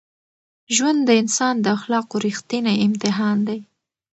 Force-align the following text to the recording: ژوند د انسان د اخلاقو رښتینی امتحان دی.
ژوند 0.75 0.99
د 1.05 1.09
انسان 1.21 1.55
د 1.61 1.67
اخلاقو 1.77 2.15
رښتینی 2.25 2.75
امتحان 2.87 3.37
دی. 3.47 3.59